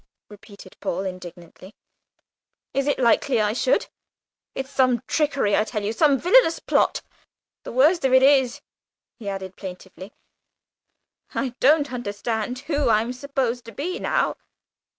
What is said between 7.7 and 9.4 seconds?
worst of it is," he